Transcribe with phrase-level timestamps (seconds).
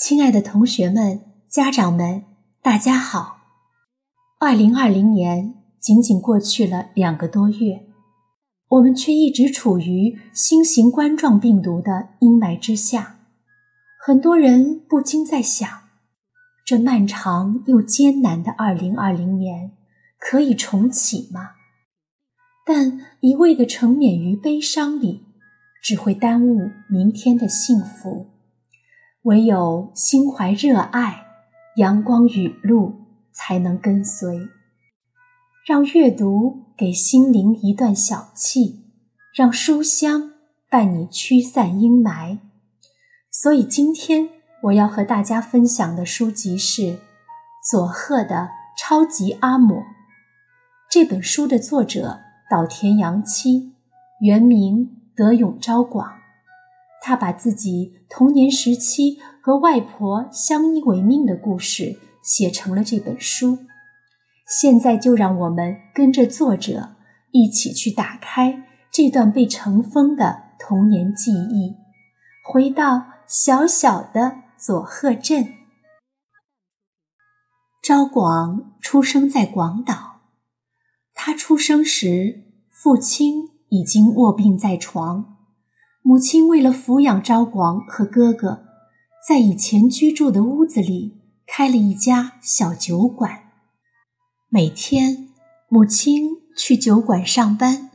[0.00, 2.22] 亲爱的同学们、家长们，
[2.62, 3.38] 大家好！
[4.38, 7.84] 二零二零年仅仅过去了两个多月，
[8.68, 13.16] 我们却一直处于新型冠状病毒的阴霾之下。
[14.00, 15.68] 很多人不禁在想：
[16.64, 19.72] 这漫长又艰难的二零二零年
[20.20, 21.50] 可以重启吗？
[22.64, 25.24] 但一味的沉湎于悲伤里，
[25.82, 28.37] 只会耽误明天的幸福。
[29.28, 31.26] 唯有心怀热爱，
[31.76, 32.94] 阳光雨露
[33.30, 34.48] 才能跟随。
[35.66, 38.76] 让阅读给心灵一段小憩，
[39.34, 40.32] 让书香
[40.70, 42.38] 伴你驱散阴霾。
[43.30, 44.30] 所以今天
[44.62, 46.98] 我要和大家分享的书籍是
[47.70, 48.34] 佐贺的
[48.80, 49.74] 《超级阿嬷》。
[50.90, 52.20] 这本书的作者
[52.50, 53.74] 岛田洋七，
[54.22, 56.17] 原名德永昭广。
[57.02, 63.58] 他把自己童年时期和外婆相依为命的故事写成了这本书。
[64.46, 66.96] 现在就让我们跟着作者
[67.32, 71.76] 一起去打开这段被尘封的童年记忆，
[72.44, 75.54] 回到小小的佐贺镇。
[77.82, 80.20] 昭广出生在广岛，
[81.14, 85.37] 他出生时父亲已经卧病在床。
[86.08, 88.64] 母亲为了抚养昭广和哥哥，
[89.28, 93.50] 在以前居住的屋子里开了一家小酒馆。
[94.48, 95.28] 每天，
[95.68, 97.90] 母亲去酒馆上班，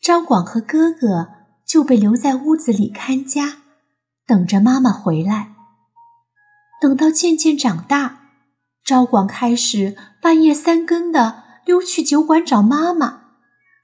[0.00, 1.30] 昭广和哥哥
[1.66, 3.62] 就被留在屋子里看家，
[4.24, 5.52] 等着妈妈回来。
[6.80, 8.20] 等到渐渐长大，
[8.84, 13.22] 昭广开始半夜三更的溜去酒馆找妈妈，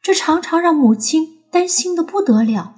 [0.01, 2.77] 这常常让母亲担心的不得了。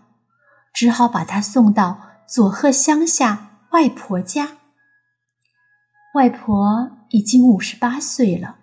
[0.72, 4.58] 只好把他送到佐贺乡下外婆家。
[6.14, 8.56] 外婆已经五十八岁了，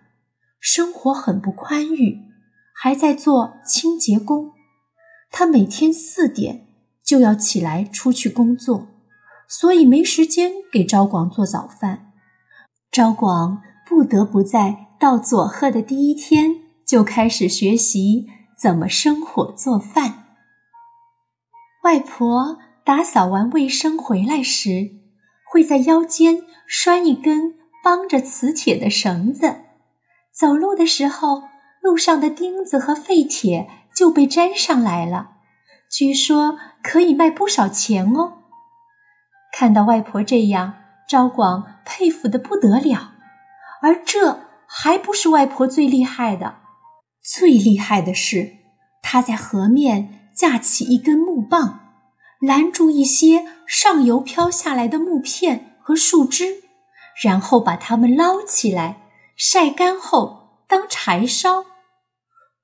[0.60, 2.20] 生活很不宽裕，
[2.74, 4.52] 还在做清洁工。
[5.32, 6.68] 她每天四点
[7.04, 8.88] 就要起来出去工作，
[9.48, 12.12] 所以没时间给昭广做早饭。
[12.92, 16.52] 昭广不得不在到佐贺的第一天
[16.86, 20.27] 就开始学习怎么生火做饭。
[21.88, 24.90] 外婆打扫完卫生回来时，
[25.50, 29.62] 会在腰间拴一根绑着磁铁的绳子，
[30.38, 31.44] 走路的时候，
[31.82, 35.38] 路上的钉子和废铁就被粘上来了。
[35.90, 38.40] 据说可以卖不少钱哦。
[39.54, 40.74] 看到外婆这样，
[41.08, 43.14] 昭广佩服的不得了。
[43.82, 46.56] 而这还不是外婆最厉害的，
[47.24, 48.58] 最厉害的是，
[49.02, 50.17] 她在河面。
[50.38, 51.80] 架起一根木棒，
[52.40, 56.64] 拦住一些上游飘下来的木片和树枝，
[57.24, 61.66] 然后把它们捞起来晒干后当柴烧。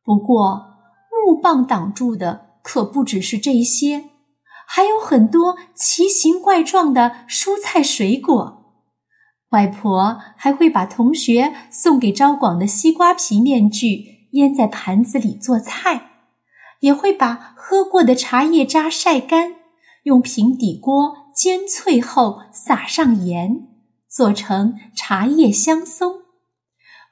[0.03, 0.67] 不过，
[1.25, 4.11] 木棒挡住的可不只是这些，
[4.67, 8.59] 还有很多奇形怪状的蔬菜水果。
[9.49, 16.12] 外婆还会把同学送给昭广的西瓜皮面具腌在盘子里做菜。
[16.83, 19.55] 也会把喝过的茶叶渣晒干，
[20.03, 23.69] 用平底锅煎脆后撒上盐，
[24.09, 26.23] 做成茶叶香松。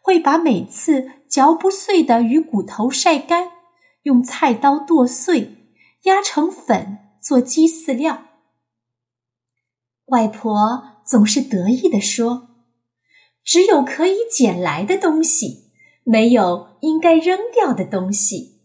[0.01, 3.47] 会把每次嚼不碎的鱼骨头晒干，
[4.03, 5.69] 用菜刀剁碎，
[6.03, 8.23] 压成粉做鸡饲料。
[10.07, 12.49] 外婆总是得意地说
[13.45, 15.71] ：“只有可以捡来的东西，
[16.03, 18.59] 没有应该扔掉的东西。”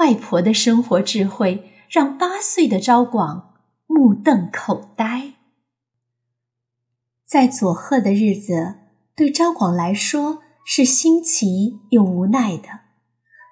[0.00, 3.54] 外婆的生活智慧让八岁的昭广
[3.86, 5.34] 目瞪口呆。
[7.26, 8.76] 在佐贺的日子
[9.14, 12.80] 对昭广来说是新奇又无奈的，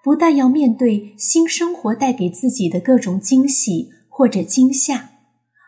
[0.02, 5.10] 不但要面对新生活带给自己的各种惊喜或者惊吓，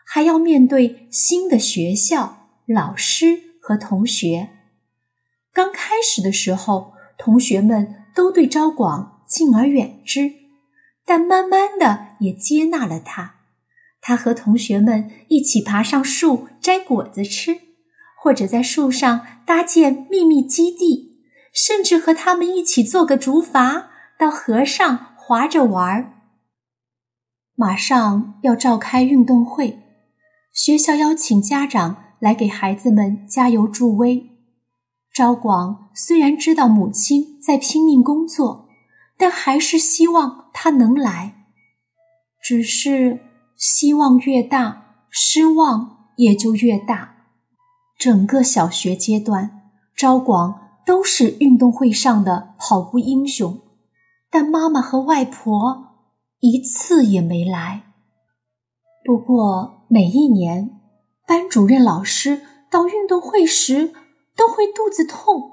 [0.03, 4.49] 还要面对新的学校、老师和同学。
[5.53, 10.40] 刚开始的时候，同学们都对昭广敬而远之。
[11.11, 13.35] 但慢慢的也接纳了他，
[13.99, 17.57] 他和同学们一起爬上树摘果子吃，
[18.17, 21.19] 或者在树上搭建秘密基地，
[21.53, 23.87] 甚至和他们一起做个竹筏
[24.17, 26.13] 到河上划着玩儿。
[27.55, 29.79] 马上要召开运动会，
[30.53, 34.29] 学校邀请家长来给孩子们加油助威。
[35.13, 38.70] 昭广虽然知道母亲在拼命工作。
[39.21, 41.45] 但还是希望他能来，
[42.41, 43.19] 只是
[43.55, 47.17] 希望越大，失望也就越大。
[47.99, 49.61] 整个小学阶段，
[49.95, 53.61] 昭广都是运动会上的跑步英雄，
[54.31, 56.07] 但妈妈和外婆
[56.39, 57.83] 一次也没来。
[59.05, 60.81] 不过每一年，
[61.27, 62.41] 班主任老师
[62.71, 63.93] 到运动会时
[64.35, 65.51] 都会肚子痛，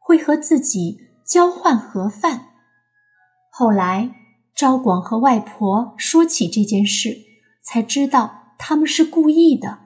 [0.00, 2.46] 会和自己交换盒饭。
[3.56, 4.10] 后来，
[4.52, 7.18] 昭广和外婆说起这件事，
[7.62, 9.78] 才知道他们是故意的。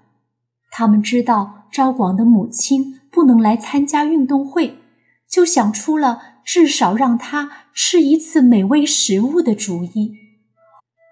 [0.70, 4.78] 他们知道昭广的母亲不能来参加运动会，
[5.28, 10.14] 就想出了至少让他吃一次美味食物的主意。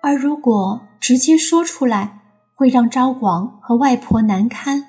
[0.02, 2.22] 而如果直接说出来，
[2.54, 4.82] 会让昭广和外婆难堪，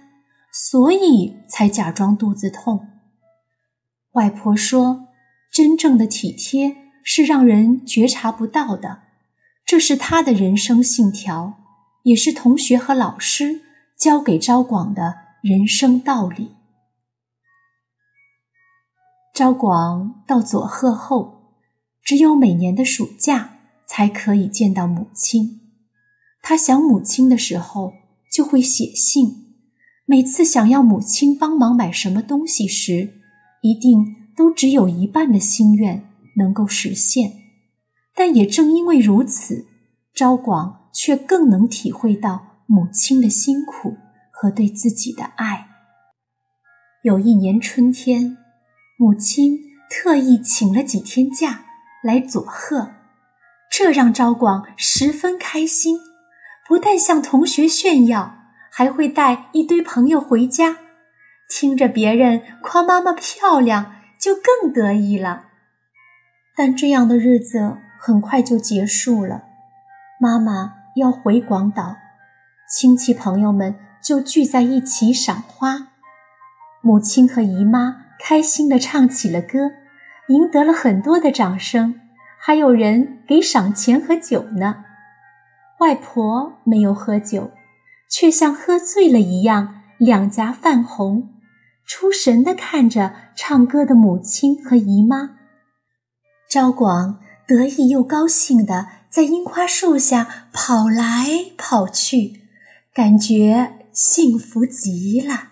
[0.53, 2.87] 所以才假装肚子痛。
[4.13, 5.07] 外婆说
[5.51, 6.77] ：“真正的体贴。”
[7.09, 9.03] 是让人觉察不到的，
[9.65, 11.53] 这是他的人生信条，
[12.03, 13.61] 也是同学和老师
[13.97, 16.51] 教给昭广的人生道理。
[19.33, 21.53] 昭广到佐贺后，
[22.03, 23.51] 只有每年的暑假
[23.87, 25.61] 才可以见到母亲。
[26.41, 27.93] 他想母亲的时候，
[28.29, 29.45] 就会写信。
[30.05, 33.21] 每次想要母亲帮忙买什么东西时，
[33.61, 36.06] 一定都只有一半的心愿。
[36.37, 37.31] 能够实现，
[38.15, 39.67] 但也正因为如此，
[40.13, 43.97] 昭广却更能体会到母亲的辛苦
[44.31, 45.67] 和对自己的爱。
[47.03, 48.37] 有一年春天，
[48.97, 51.65] 母亲特意请了几天假
[52.03, 52.91] 来佐贺，
[53.71, 55.99] 这让昭广十分开心。
[56.67, 58.39] 不但向同学炫耀，
[58.71, 60.77] 还会带一堆朋友回家，
[61.49, 65.46] 听着别人夸妈妈漂亮，就更得意了。
[66.57, 69.43] 但这样的日子很快就结束了，
[70.19, 71.97] 妈妈要回广岛，
[72.67, 75.89] 亲戚朋友们就聚在一起赏花，
[76.81, 79.73] 母亲和姨妈开心地唱起了歌，
[80.29, 82.01] 赢得了很多的掌声，
[82.39, 84.83] 还有人给赏钱和酒呢。
[85.79, 87.51] 外婆没有喝酒，
[88.09, 91.29] 却像喝醉了一样，两颊泛红，
[91.85, 95.36] 出神地看着唱歌的母亲和姨妈。
[96.49, 101.27] 昭广得意又高兴地在樱花树下跑来
[101.57, 102.41] 跑去，
[102.93, 105.49] 感觉幸福极了。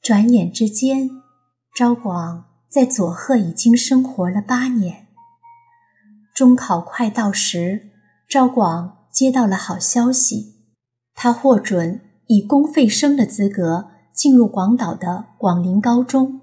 [0.00, 1.10] 转眼之间，
[1.74, 5.08] 昭广在佐贺已经生活了八年。
[6.34, 7.90] 中考快到时，
[8.28, 10.54] 昭广接到了好消息，
[11.14, 16.40] 他获准以公费生的资格进入广岛的广陵高中。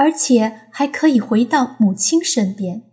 [0.00, 2.84] 而且还可以回到母亲身边。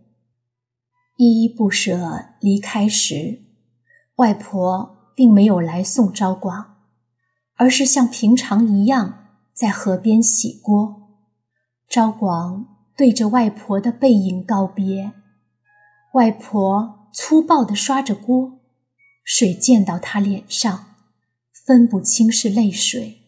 [1.15, 3.43] 依依不舍离开时，
[4.17, 6.75] 外婆并没有来送昭广，
[7.55, 11.23] 而是像平常一样在河边洗锅。
[11.87, 15.13] 昭广对着外婆的背影告别，
[16.15, 18.59] 外婆粗暴地刷着锅，
[19.23, 20.87] 水溅到他脸上，
[21.65, 23.21] 分不清是泪水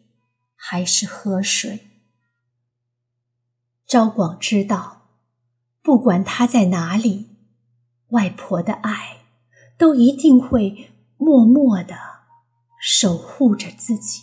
[0.57, 1.85] 还是河水。
[3.89, 5.07] 昭广知道，
[5.81, 7.35] 不管他在哪里，
[8.09, 9.21] 外婆的爱
[9.79, 11.95] 都一定会默默的
[12.79, 14.21] 守护着自己。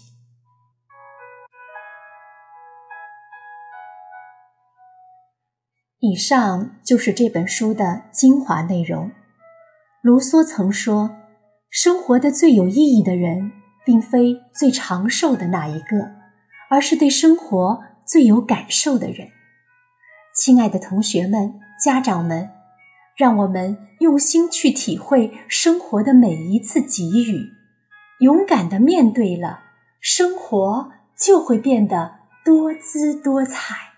[5.99, 9.11] 以上就是这本书的精华内容。
[10.01, 11.17] 卢梭曾说
[11.69, 13.51] ：“生活的最有意义的人，
[13.85, 16.13] 并非最长寿的那一个，
[16.71, 19.31] 而是对生活最有感受的人。”
[20.37, 22.51] 亲爱的同学们、家长们，
[23.17, 27.53] 让我们用心去体会生活的每一次给予，
[28.21, 29.61] 勇敢的面对了，
[29.99, 33.96] 生活就会变得多姿多彩。